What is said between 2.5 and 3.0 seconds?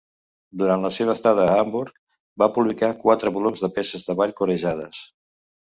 publicar